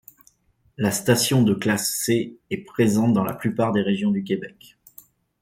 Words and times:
La 0.77 0.89
station 0.89 1.43
de 1.43 1.53
classe 1.53 1.93
C 1.93 2.39
est 2.49 2.63
présente 2.65 3.13
dans 3.13 3.23
la 3.23 3.35
plupart 3.35 3.71
des 3.71 3.83
régions 3.83 4.09
du 4.09 4.23
Québec. 4.23 4.79